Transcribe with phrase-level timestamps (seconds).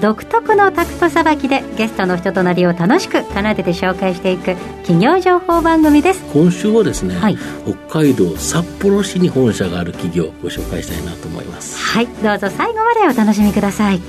[0.00, 6.22] 独特のタクトさばきでゲストの人となりを楽しく奏でて紹介していく企業情報番組です。
[6.32, 11.78] 今週はですね、はい、北海道札幌市に本社がある企業をご紹介したいなと思います。
[11.78, 12.06] はい。
[12.06, 14.00] どうぞ最後までお楽しみください。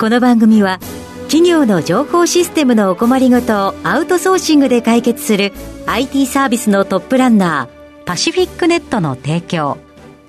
[0.00, 0.78] この番組は
[1.24, 5.52] 企業の情報システムのお困りごとをアウトソーシングで解決する
[5.86, 9.76] IT サービスのトップランナーパシフィックネットの提供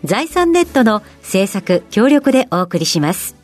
[0.04, 3.39] 財産ネットの制作協力でお送りします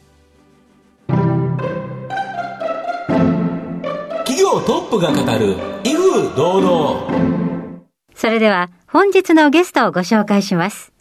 [4.56, 7.82] 企業トップが語る威風堂々
[8.16, 10.94] それでは本日のゲストをご紹介します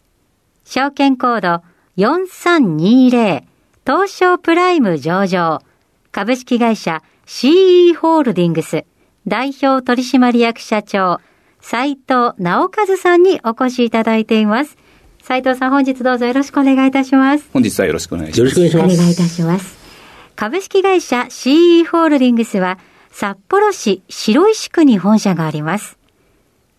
[0.65, 1.63] 証券コード
[1.97, 3.43] 4320
[3.85, 5.61] 東証プライム上場、
[6.11, 8.83] 株式会社 CE ホールディングス
[9.27, 11.19] 代表取締役社長、
[11.61, 14.77] 斉藤直和さんにお越しいただいています。
[15.23, 17.47] 斉藤さん、本日どうぞよろしくお願いいたします。
[17.53, 18.39] 本日はよろしくお願いします。
[18.39, 18.95] よろしくお願いします。
[18.95, 19.77] お願いいたします。
[20.35, 22.79] 株式会社 CE ホールディングスは、
[23.17, 25.97] 札幌市白石区に本社があります。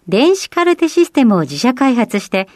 [0.06, 2.46] 電子カルテシステムを自社開発して、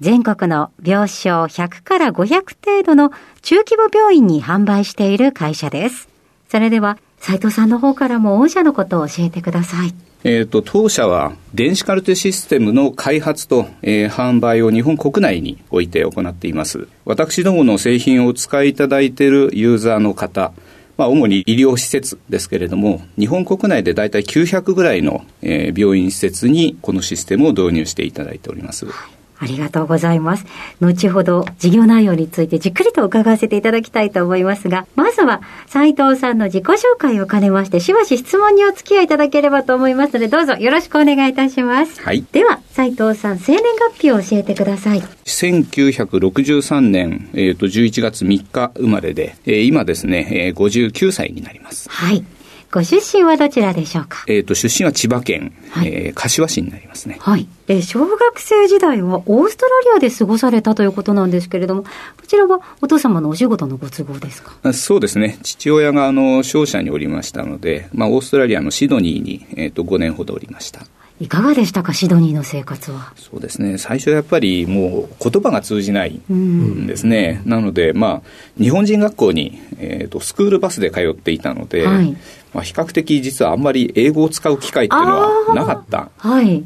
[0.00, 6.08] 全国の病床100から500程度の中規模病院に販売している会社です。
[6.48, 9.94] それでは、斉藤さんの方からも御社のことを教えてください。
[10.24, 16.88] えっ、ー、と、当社は電子カルテシステムの開発と、えー、販売を日本国内において行っています。
[17.04, 20.52] 私どもの製品をお使いいただいているユーザーの方、
[21.00, 28.84] まあ、主に医療施設ですけれども、日本国内で大体900ぐらいの、えー、病院施設にこのシステムを導入していただいております。
[28.84, 30.44] はいありがとうございます。
[30.80, 42.02] 後ほど事業内容についてじっくりと伺わせていただきたいと思いますが、まずは斉藤さんの自己紹介を兼ねまして、しばし質問にお付き合いいただければと思いますので、どうぞよろしくお願いいたします。
[42.02, 42.22] はい。
[42.32, 43.62] では、斉藤さん、生年
[43.94, 45.00] 月日を教えてください。
[45.24, 51.88] 1963年、えっ、ー、と、11月3日生まれで、えー、今ですね、えー、59歳になります。
[51.88, 52.24] はい。
[52.72, 54.24] ご出身はどちらでしょうか？
[54.28, 57.16] えっ、と、出身は千葉県、はい、えー、柏市になりますね。
[57.20, 57.48] はい。
[57.66, 61.88] えー、小学生時代はオーストラリアで過ごされたということなんですけれども、こ
[62.28, 64.72] ちらはお父様のお仕事のご都合ですか？
[64.72, 65.38] そうですね。
[65.42, 70.86] 父親が、あの、商社におりましたので、まあ、オーストラリアのシドニーに、えっ、ー、と、5年ほどおりました。
[71.20, 73.12] いかがでしたか、シドニーの生活は？
[73.14, 82.16] そうですね、最初やっぱりもう言葉が通じないんですね、なので、まあ、日本人学校に、えーと、スクールバスで通っていたので、はい、
[82.54, 86.10] まあ、比較的実はあんまり英語を使う機会っていうのはなかった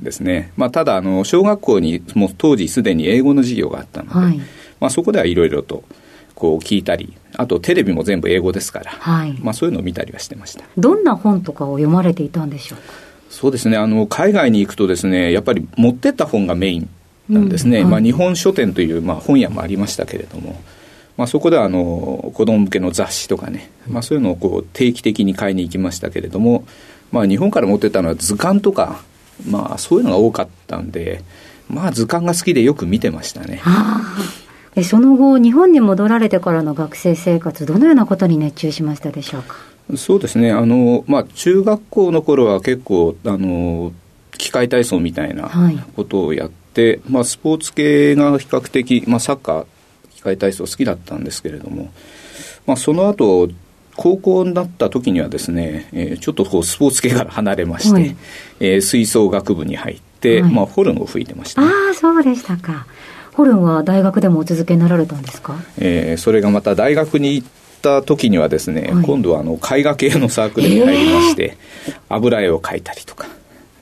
[0.01, 4.39] ですね、はい、まあ、ただあの、小学校にもう当時すでに英語の授業があったので、はい、
[4.79, 5.83] まあ、そこではいろいろと。
[6.37, 10.65] こう聞いたり、あとテレビも全部英語ですから、はい、まあそういうのを見たりはしてました。
[10.77, 12.85] どんな本とかを読まれていたんでしょうか？
[13.31, 13.77] そうですね。
[13.77, 16.89] あの海外に行くとですねやっぱり持ってった本がメイン
[17.29, 20.61] なんですね、うんはい、まあ、日本書店という、まあ、本屋もありましたけれども、
[21.17, 26.67] まあ、そこではあの子供向けの雑誌とかね、まあ、そういうのをこう定期的に買いに行きましたけれども、
[27.13, 29.03] まあ、日本から持ってったのは図鑑とか、
[29.49, 31.23] まあ、そういうのが多かったんで、
[31.69, 33.63] まあ、図鑑が好きでよく見てましたね。
[34.83, 39.57] その後日本に戻られてからの学生生活どのようなことに熱中しましたでしょうか？
[39.97, 40.51] そうですね。
[40.51, 43.93] あの、まあ、中学校の頃は結構あの
[44.33, 45.51] 機械体操みたいな
[45.95, 49.67] ことをやって、はい、まあ、スポーツ系が比較的、まあ、サッカー
[50.15, 51.93] 機械体操好きだったんですけれども、
[52.67, 53.49] まあ、その後
[53.97, 58.17] 高校になった時にはですね、えー、ちょっとこうスポーツ系から離れまして、はい、
[58.61, 62.87] えー、吹奏楽部に入って、はい、まあ、ホルンを吹いてました、ね、ああそうでしたか。
[63.35, 67.49] ホルンは大学でもお続けになられたんですか、えー、それがまた大学に行っ
[67.85, 73.29] た時にはですね、はい、今度はあの絵画系のサークルに入りまして、えー、油絵を描いたりとか。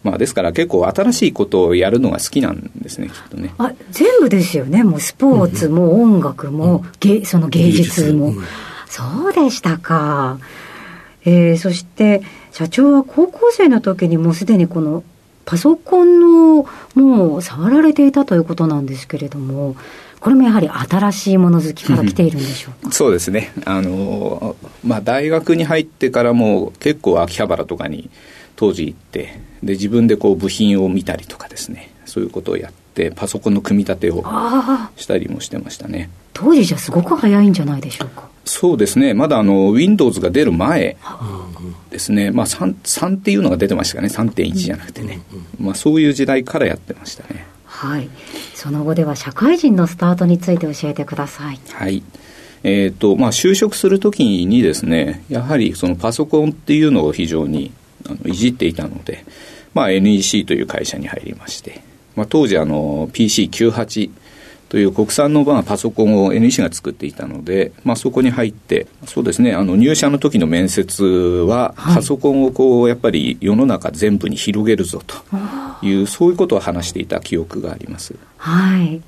[0.02, 3.54] まあ、ですから結構新しいことをやるのが好きなんですね、きっとね。
[3.56, 4.82] あ、全部ですよね。
[4.82, 8.34] もうスポーツも音楽も、うん、その芸術も。
[8.88, 10.40] そうでしたか。
[11.24, 15.04] えー、そして、社長は高校生の時にもうすでにこの
[15.44, 19.76] パソコンのもう触られていたということなんですけれども、
[20.22, 22.92] これもやはり新しいもの好きから来ているんでしょうか？
[22.92, 23.52] そうですね。
[23.64, 28.08] あの、まあ、大学に入ってからも結構秋葉原とかに
[28.54, 34.22] 当時行って、で、自分でこう部品を見たりとかですね、そういうことをやっってパソコンの組み立てを
[34.96, 36.10] したりもしてましたね。
[36.34, 38.28] 当時じゃすごく早いんじゃないでしょうか？
[38.44, 39.14] そうですね。
[39.14, 40.98] まだあの Windows が出る前
[41.90, 45.20] ですね、まあ3、3, っていうのが出てましたかね3.1じゃなくてね、
[45.58, 47.41] まあ、そういう時代からやってましたね
[47.82, 48.08] はい。
[48.54, 51.58] その後では社会人のスタートについて教えてください。
[51.72, 52.04] はい。
[52.62, 57.72] えーとまあ、就職するときにですねやはりそのパソコンっていうのを非常に
[58.08, 59.24] あのいじっていたので、
[59.74, 61.82] まあ、NEC という会社に入りまして、
[62.14, 64.10] まあ、当時あの PC98
[64.72, 75.14] という国産のパソコンを NEC が作っていたので、まあ、そこに入ってそうですねあの入社の時の面接は、パソコンをこうやっぱり世の中全部に広げるぞと
[75.84, 78.14] いう、そういうことを話していた記憶があります。
[78.38, 79.02] はい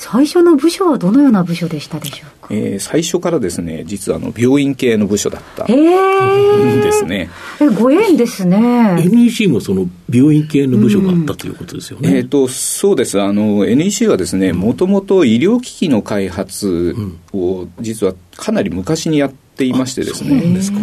[0.00, 7.28] 最初の部署はどのような部署でしたでしょうか、えー、最初からですね実はあの病院系の部署だったんですね、
[7.60, 8.96] えー、ご縁ですね。
[9.04, 13.20] NEC もその病院系の部署があったということですよね、うん、えーと、そうです。
[13.20, 16.96] あの NEC はですねもともと医療機器の開発
[17.34, 20.78] を実はかなり昔にやっていましてですね、そうですか。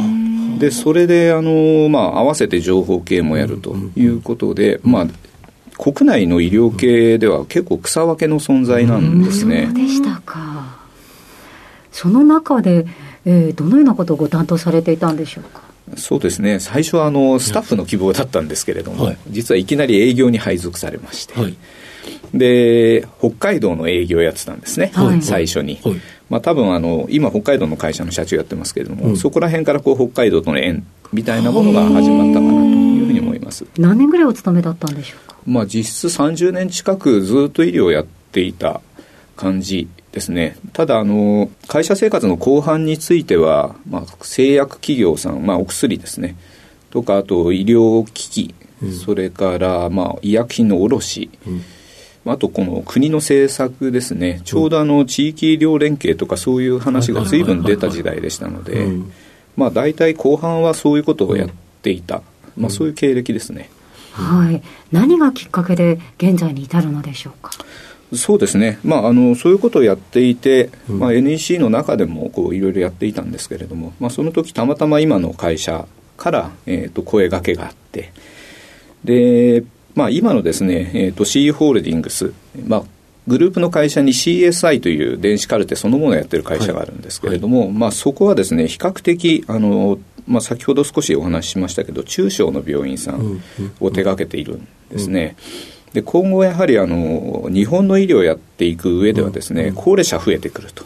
[0.60, 5.08] でそれであの、まあ、合わせて情報系もやるということで、まあ、
[5.78, 9.66] 国内の医療系では結構草分けの存在なんですね。
[9.68, 10.78] そうでしたか。
[11.92, 12.86] その中で、
[13.26, 15.62] えー、どのようなことをご担当されていたんでしょうか？
[15.96, 16.60] そうですね。
[16.60, 21.58] 最初はあのスタッフの希望だったんですけれども、はい、実はいきなり営業に配属されまして、はい、
[22.34, 25.80] で北海道の営業をやってたんですね、はい、最初に、
[26.30, 33.66] まあ、多分あの今北海道の会社の社長やってますけれども、うん、そこら辺からこう北海道との縁みたいなものが始まったかなというふうに思います。
[33.78, 35.27] 何年ぐらいお勤めだったんでしょう？
[35.27, 38.82] かまあ、実質30年近くずっと医療をやっていた
[39.38, 40.58] 感じですね。
[40.74, 46.36] ただ、あの、会社生活の後半については、まあ、製薬企業さん、まあ、お薬ですね。
[46.92, 51.64] とか、あと医療機器、うん、それから、まあ、医薬品の卸、うん。
[52.26, 58.86] あとこの国の政策ですね、ちょうどあの地域医療連携とかそういう話が随分出た時代でしたので、
[59.56, 61.50] まあ大体後半はそういうことをやっ
[61.82, 62.22] ていた、
[62.58, 63.70] まあそういう経歴ですね。
[64.22, 64.62] はい、
[64.92, 67.52] 何がきっかけで現在に至るのでしょうか？
[68.14, 75.86] そうですね、まあ、あのそういうことをやっていて、まあ、NEC の中でもこういろいろやっていたんですけれども、まあ、その時たまたま今の会社
[76.16, 78.14] から、えー、と声がけがあって、
[79.04, 82.34] でまあ、今のですね、えー、と C ホールディングス、
[82.66, 82.84] まあ、
[83.28, 93.42] グループの会社に CSI という電子カルテそのものをやってる会社があるんですけれども、はいはい、まあ、そこはですね比較的あのまあ、先ほど少しお話ししましたけど中小の病院さん
[93.80, 95.36] を手がけているんですね。
[95.94, 100.86] で今後やはりあの日本の医療をやっていく上ではですね、高齢者増えてくると、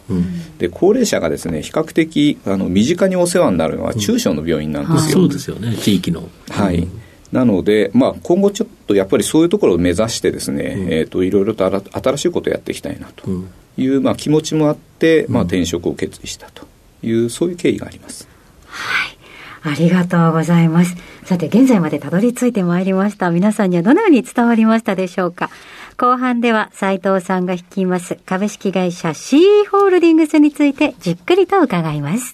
[0.60, 5.76] で高齢者がですね比較的あの身近にお世話になるのは中小の病院なんですよ、そうですよね。
[5.76, 6.30] 地域の。
[6.50, 6.88] はい、
[7.32, 13.30] なので、まあ、今後ちょっとやっぱりそういうところを目指してですね、うん、えーと、いろいろと新しいことをやっていきたいなと
[13.78, 16.68] いう、まあ、気持ちもあって、まあ、転職を決意したと
[17.04, 18.28] いうそういう経緯があります。
[18.66, 19.21] はい
[19.64, 20.96] ありがとうございます。
[21.24, 23.30] さて、現在までたどり着いてまいりました。
[23.32, 25.50] 皆さんにはどのように伝わりましたでしょうか
[25.98, 32.34] 後半では斉藤さんが率います株式会社 CE ホールディングスについてじっくりと伺います。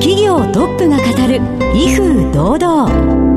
[0.00, 1.40] 企業トップが語る
[1.74, 3.31] 威風堂々。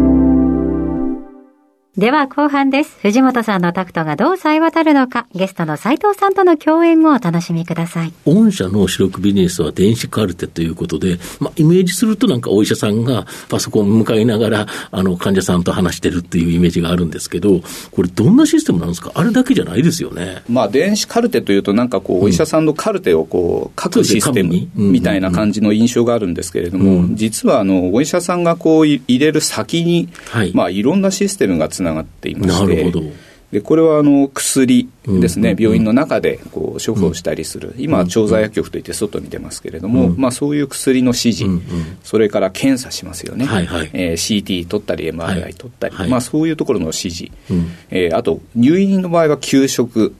[1.98, 2.98] では後半です。
[3.00, 8.12] 藤本さんのタクトがどう冴え渡るのか、ゲストの斉藤さんとの共演をお楽しみください。
[8.26, 17.62] 御社の主力ビジネスは電子カルテということで、まあ、イメージするとなんかお医者さんがパソコンを向かいながら、あの、患者さんと話してるっていうイメージがあるんですけど、
[17.92, 19.14] これどんなシステムなんですか？
[19.16, 20.44] あれだけじゃないですよね。
[20.50, 32.92] まあ、電子カルテというとなんかこう、お医者さんのカルテをこう、書くシステムみたいな感じの印象があるんですけれども、実はあの、お医者さんがこう入れる先に、はい、まあ、いろんなシステムがつながっていまして、
[33.52, 41.46] でこれはあの薬ですね、病院の中でこう処方したりする、今は調剤薬局といって外に出ますけれども、まあ、そういう薬の指示、
[42.04, 47.32] それから検査しますよね、はいはい、えー、CT 取ったり MRI 取ったり、まあ、そういうところの指示、
[47.90, 50.16] えー、あと入院の場合は給食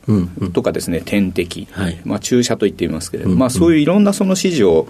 [0.54, 1.68] とかですね、点滴、
[2.04, 4.88] まあ、注射と言っていますけれども、まあ、そういういろんなその指示を、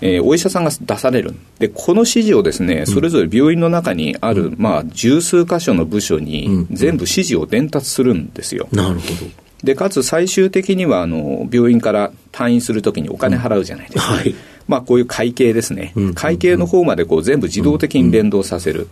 [0.00, 1.34] えー、お医者さんが出される。
[1.58, 8.68] でこの指示をですねそれぞれ病院の中にある、まあ、十数箇所の部署に全部指示を伝達するんですよ。
[8.72, 9.31] なるほど
[9.64, 14.34] でかつ最終的にはあの病院から退院するときにお金払うじゃないですか、うんはい、
[14.72, 18.88] まあ、こういう会計ですね、うん、会計の方までこう全部自動的に連動させる。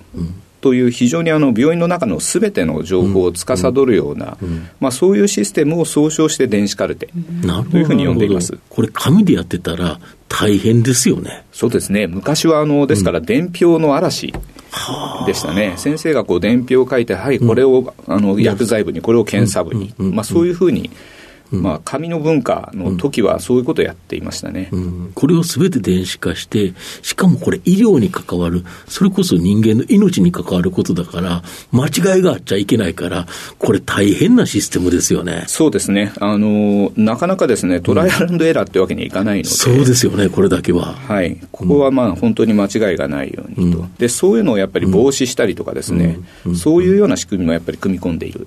[0.61, 4.37] という非常にあの病院の中のすべての情報を司るような、
[4.79, 7.09] まあ、そういうシステムを総称して電子カルテ。
[7.71, 8.59] というふうに呼んでいます。
[8.69, 11.45] これ、紙でやってたら大変ですよね。
[11.51, 14.35] そうですね、昔はあのですから、伝票の嵐
[15.27, 15.73] でしたね。
[15.79, 20.91] 先生がこう伝票を書いて、はい、これを、あの薬剤部に、これを検査部に、まあ、そういうふうに。
[21.51, 31.43] まあ、紙の文化の時はそういうことをやっていましたね、うん、これをすべて電子化して、しかもこれ、医療に関わる、それこそ人間の命に関わることだから、
[31.73, 33.27] 間違いがあっちゃいけないから、
[33.59, 35.45] これ、大変なシステムですよね。
[35.47, 36.13] そうですね。
[36.21, 40.95] あの、なかなかですね、トライアルエラーってわけにはいかないので、うん、そうですよね、これだけは。
[40.95, 46.19] はい、ここはまあ本当に間違いがないようにと、うん、で、そういうのをやっぱり防止したりとかですね、
[46.55, 48.47] そういうような仕組みもやっぱり組み込んでいる、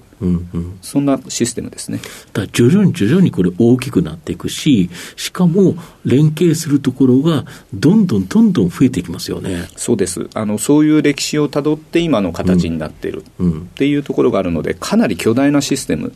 [0.81, 1.99] そんなシステムですね。
[2.33, 9.67] だ徐々に徐々にこれ、大きくなっていくし、しかも連携するところがどんどんどんどん増えていきますよね。
[9.75, 10.29] そうです。
[10.33, 16.13] あの、そういう歴史をたどって今の形になっているっていうところがあるので、かなり巨大なシステム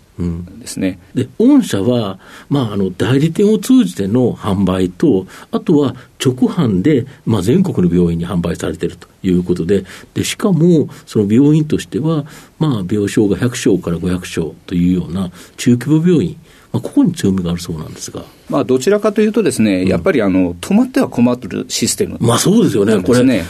[0.60, 1.00] ですね。
[1.16, 2.20] うん、で、御社は、
[2.50, 12.26] まあ、あの、代理店を通じての販売と、あとは直販で、まあ、全国の病院に販売されているということで、でしかも、その病院としては、
[12.60, 18.24] まあ、病床が100床から500床というような中規模病院、まあ、ここに強みがあるそうなんですが。
[18.50, 23.44] まあ、どちらかというとですね、うん、やっぱりあの止まっては困るシステム、まあそうですよね、これ、ね、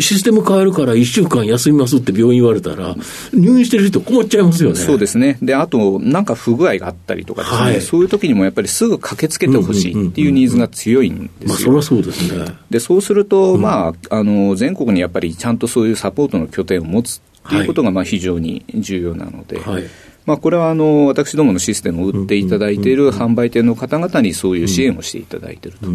[0.00, 2.94] システム変えるから1週間休みますって病院言われたら、
[3.32, 4.76] 入院してる人、困っちゃいますよね。
[4.76, 11.48] そうですね、であと、なんか不具合があったりとかですね、はい、そういう時にもやっぱりすぐ駆けつけてほしいっていうニーズが強いんですよ。
[11.48, 12.44] まあ、それはそうですね。
[12.68, 19.58] でそうすると、まあ、あの全国にやっぱりちゃんとそういうサポートの拠点を持つっていうことがまあ非常に重要なので。
[19.58, 19.84] はい
[20.26, 25.86] まあ、これはあの私どものシステムを売っていただいている販売店の方々にそういう支援をしていただいていると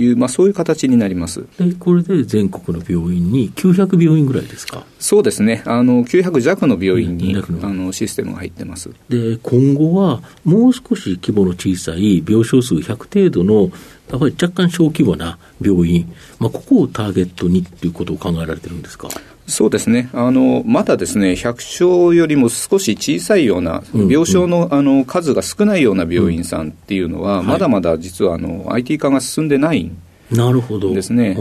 [0.00, 1.44] いう、まあ、そういう形になります。
[1.78, 4.84] これで全国の病院に900病院ぐらいですか？
[4.98, 8.90] そうですね、あの900弱の病院に、あのシステムが入ってます。
[9.08, 13.70] で今後はもう少し規模の小さい病床数100程度の
[14.10, 19.08] やっぱり若干小規模な病院、まあ、ここをターゲットにということを考えられてるんですか？
[19.48, 20.10] そうですね。
[20.12, 29.90] あの、まだですね、100床よりも少し小さいような、病床の,、あの数が少ないような病院さんっていうのは、まだまだ実はあの IT 化が進んでない
[30.30, 30.92] なるほど。
[30.92, 31.36] ですね、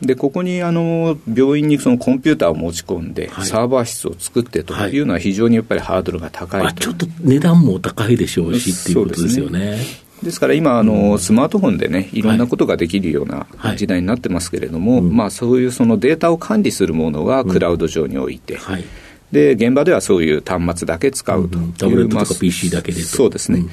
[0.00, 9.78] でここにあの病院にそのコンピューターを持ち込んで、サーバー室を作ってというのは、非常にやっぱりハードルが高い、はい、ちょっと値段も高いでしょうしっていうことですよね。
[10.22, 12.22] ですから今あの、スマートフォンでね、い。
[12.22, 13.46] ろんなことができるような
[13.76, 18.84] 時代になってますけれども、まあ、そういうそのデータを管理するものはクラウド上に置いて、はい。
[19.32, 23.64] で現場ではそういう端末だけ使うという、うん、タブレットとか PC だけでそうですね、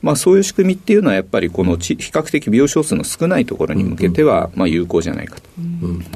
[0.00, 5.48] まあ、そういう仕組みっていうのは、やっぱりこの比較的病床数の少ないところに向けては、まあ、有効じゃないかと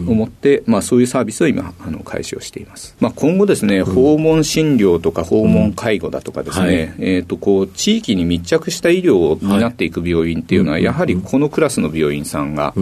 [0.06, 12.74] 思って、まあ、そういうサービスを今、あの開始をしています、まあ、今後ですね、訪問診療とか訪問介護だとかですね、はい、えー、とこう地域に密着した医療を担っていく病院っていうのは、やはりこのクラスの病院さんが、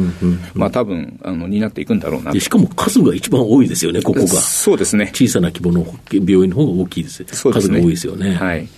[0.55, 4.27] まあ多分あの担っていくんだろうなしかも数が一番多いですよね、ここが。
[4.27, 5.11] そうですね。
[5.15, 8.35] 小さな規模の病院の方が大きいです、そうですね、数が多いですよね。
[8.35, 8.69] はい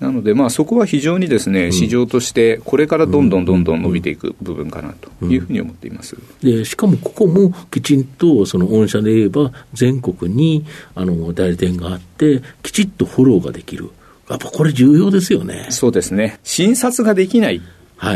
[0.00, 10.64] なので、まあ、そこは非常にですね、市場として、これからどんどんどんどん伸びていく部分かなというふうに思っています、でしかもここもきちんと、その御社で言えば、全国に
[10.94, 13.90] あの代理店があって、きちっとフォローができる。
[14.30, 15.66] やっぱこれ重要ですよね。
[15.70, 16.38] そうですね。
[16.44, 17.60] 診察ができない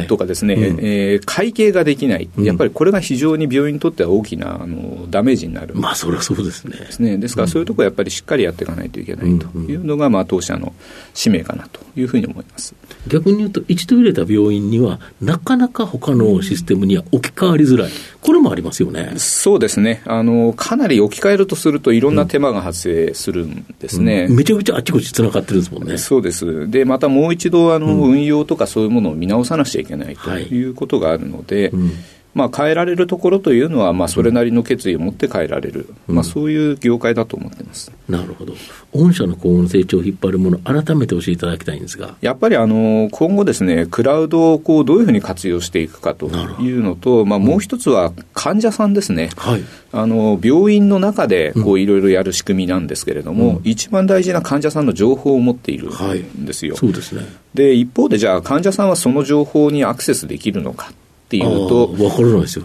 [0.09, 6.77] とかですね、はいうん、えー、会計ができない、やっぱりこれが非常に病院にとっては大きなあのダメージになる、まあ、それはそうですね。
[6.77, 7.19] ですね。
[7.19, 9.47] ですから、そういうところはやっぱりしっかりやっていかないといけないと。
[9.59, 10.73] いうのが、まあ、当社の
[11.13, 12.75] 使命かなというふうに思います。
[13.09, 19.13] 逆に言うと、一度入れた病院には、なかなか他のシステムには置き換わりづらい、これもありますよね。
[19.17, 20.03] そうですね。
[20.07, 25.99] あの、かなり置き換えるとすると、いろんな手間が発生するんですね、うん、めちゃくちゃあちこちつながってるんですもんね。
[25.99, 26.71] そうです。
[26.71, 31.91] でまたもう一度あの、運用とかそういうものを見直さなくちゃいけないということがあるので、うん
[32.35, 37.93] まあ、変えられるところというのは、まあ、それなりの決意を持って変えられる、うん、まあ、そういう業界だと思ってます。
[38.09, 38.55] なるほど、
[38.93, 42.17] 御社の今後の成長を引っ張るもの、改めて教えていただきたいんですが。
[42.21, 46.27] やっぱりあの今後ですね、クラウドをこうどういうふうに活用していくかと
[46.61, 49.63] いうのと、まあ、もう一つは患者さんですね、はい、
[49.93, 56.75] あの病院の中でこういろいろやる仕組みなんですけれども、うん、一番大事な患者さんの情報を持っているんですよ。
[56.75, 57.23] はい、そうですね。
[57.55, 60.93] で一方で、じゃあ、患者さんはその情報にアクセスできるのか。
[61.39, 61.95] っていうと、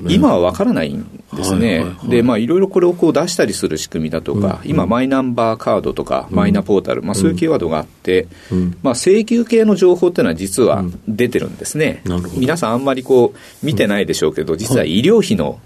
[0.10, 8.28] 今は分からないんですね、でまあ、いろいろこれをこう出したりする仕組みだとか、うん、今、マイナンバーカードとか、マイナポータル、まあ、そういうキーワードがあって、
[8.82, 12.02] まあ、請求系の情報っていうのは実は出てるんですね、
[12.36, 15.60] 皆さん、あんまりこう見てないでしょうけど、実は医療費の、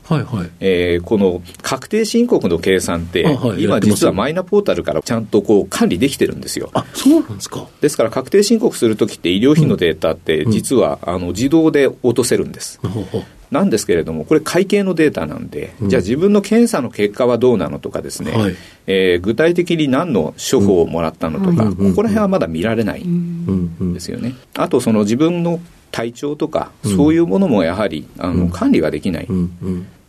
[0.60, 6.70] えこの確定申告の計算って、今、実はマイナポータルからちゃんとこう管理できてるんですよ。
[6.74, 7.68] あそうなんですか。
[7.82, 12.80] ですから、確定申告するときって、医療費のデータって、実はあの自動で落とせるんです。
[12.84, 12.90] な
[13.64, 18.56] んですけれども、これ会計のデータなんで、うん、じゃあ自分の検査の結果はどうなのとかですね、はい、
[18.88, 24.34] えー、具体的に何の処方をもらったのとか、うん、ここら辺はまだ見られないんですよね。
[24.56, 25.60] あと、その自分の
[25.92, 29.28] 体調とか、そういうものもやはり、あの管理ができない。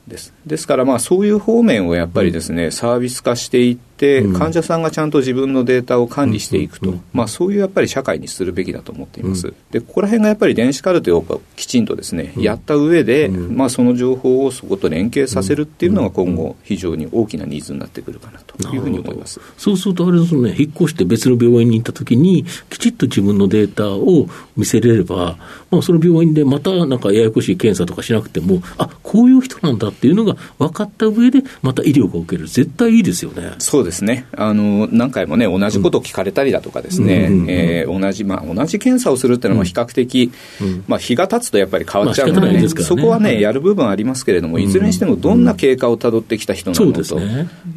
[0.06, 0.34] です。
[0.46, 3.84] ですから、まあ、そういう方面をやっぱりですね、サービス化していって、
[4.32, 9.52] 患者さんがちゃんと自分のデータを管理していくと、まあ、そういうやっぱり社会にするべきだと思っています。
[9.70, 11.24] で、ここら辺がやっぱり電子カルテを
[11.56, 19.40] きちんとですね、やった上で、まあ、その情報をそこと連携させるっていうのが今後、非常に大きなニーズになってくるかなというふうに思います。
[19.56, 25.36] そうすると、あれですね、引っ越して別の病院に行ったときに、きちっと自分のデータを見せれれば、
[25.70, 33.52] まあ、その病院でまたなんかややこしい検査とかしなくても、あこういう人なんだっていうのが分かった上で、また医療が受ける、絶対いいですよね。
[33.58, 34.26] そうですね。
[34.36, 47.20] あの、何回もね、同じことを聞かれたりだとかですね、え同じ、まあ、同じ検査をするっていうのは比較的、うん、まあ、日が経つとやっぱり変わっちゃうので、ね、まあ、そこはね、やる部分ありますけれども、いずれにしてもどんな経過をたどってきた人なのかと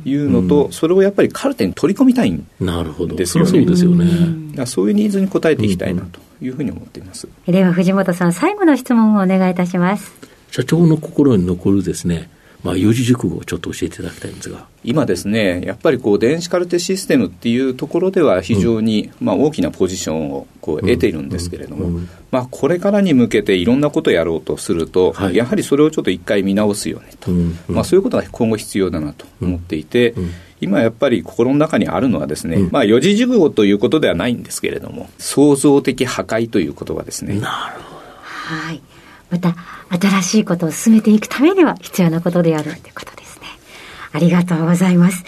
[0.05, 2.31] いうのと、それをやっぱりカルテに取り込みたい。
[2.31, 3.49] んですよね。
[3.49, 4.65] そうですよね。
[4.65, 7.27] そういうニーズに応えていきたいなというふうに思っています。
[7.45, 10.11] では藤本さん、最後の質問をお願いいたします。
[10.51, 12.29] 社長の心に残るですね、
[12.63, 14.65] まあ、四字熟語をちょっと教えていただきたいんですが。
[14.83, 27.31] 今ですね、やっぱりこう電子カルテシステムっていうところでは、非常に、まあ、大きなポジションをこう得ているんですけれども、まあ、これからに向けていろんなことをやろうとすると、はい、やはりそれをちょっと一回見直すよねと、
[27.67, 30.13] まあ、そういうことが今後必要だなと思っていて、
[30.59, 37.39] 今やっぱり心の中にあるのはですね、うん、まあ四字熟語ということではないんですけれども、創造的破壊という言葉ですね。
[37.39, 37.97] なるほど。
[38.23, 38.81] はい。
[39.29, 39.55] また
[39.89, 43.47] 新しいことを進めていくためには必要なことであるということですね。
[44.11, 45.23] ありがとうございます。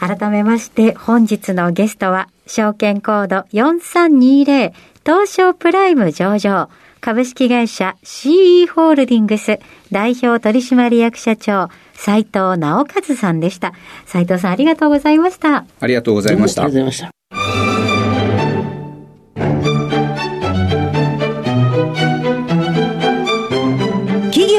[0.00, 4.72] 改めまして本日のゲストは証券コード4320
[5.04, 6.68] 東証プライム上場
[7.00, 9.58] 株式会社 CE ホールディングス
[9.90, 13.72] 代表取締役社長斉藤直和さんでした。
[14.06, 15.64] 斉藤さんありがとうございました。
[15.80, 16.62] ありがとうございました。
[16.62, 19.77] ありがとうございました。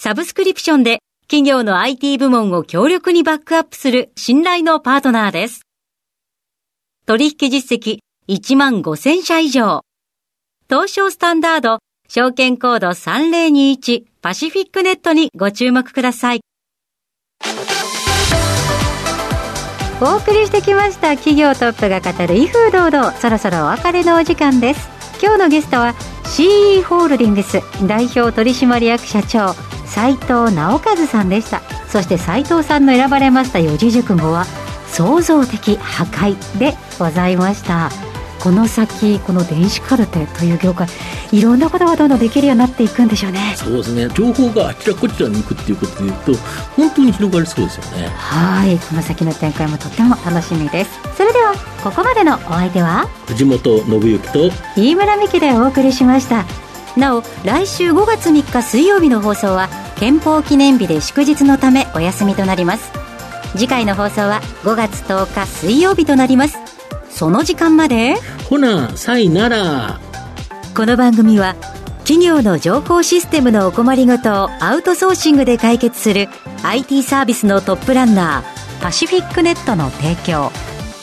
[0.00, 5.62] サブスクリプションで企業の IT 部門を強力にバックアップする信頼のパートナーです。
[7.04, 9.82] 取引実績1万5000社以上。
[10.68, 16.42] 東証スタンダード、証券コード3021パシフィックネットにご注目ください。
[20.00, 24.88] お送りしてきました企業トップが語る威風堂々そろそろお別れのお時間です
[25.20, 29.56] 今日のゲストは CE ホールディングス代表取締役社長
[29.88, 31.62] 斉藤直和さんでした。
[31.88, 34.44] そして斉藤さんの選ばれました四字熟語は
[34.88, 37.90] 創造的破壊でございました。
[38.40, 40.86] この先この電子カルテという業界
[41.32, 43.54] いろんなことがどんどんできるようになっていくんでしょうね。
[43.56, 44.08] そうですね。
[44.14, 46.34] 情報があちらこちらに行くっていうことでいうと
[46.76, 48.08] 本当に広がりそうですよね。
[48.08, 48.78] はい。
[48.78, 50.90] この先の展開もとっても楽しみです。
[51.16, 56.44] それではここまでのお相手は藤本信之と飯村美希でお送りしました
[56.96, 62.90] なお来週5月3日水曜日の放送は憲法記念日で祝日のためお休みとなります。
[63.52, 66.58] 次回の放送は5月10日水曜日となります。
[67.10, 68.16] その時間まで？
[68.48, 70.00] ほなさいなら
[70.76, 71.56] この番組は
[72.00, 76.28] 企業の情報システムのお困りごとをアウトソーシングで解決する
[76.62, 80.50] IT サービスのトップランナーパシフィックネットの提供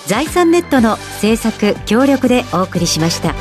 [0.08, 3.36] 財産ネットの制作協力でお送りしました。